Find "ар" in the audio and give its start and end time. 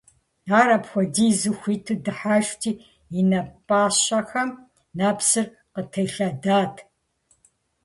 0.59-0.69